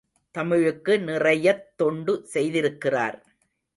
தமிழுக்கு 0.31 0.99
நிறையத் 0.99 1.77
தொண்டு 1.77 2.27
செய்திருக்கிறார். 2.33 3.23